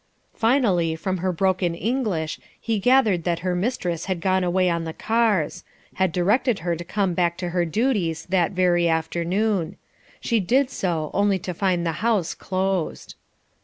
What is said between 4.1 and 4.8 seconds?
gone away